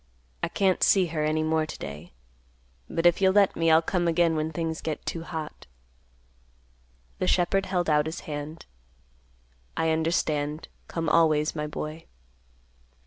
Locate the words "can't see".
0.47-1.05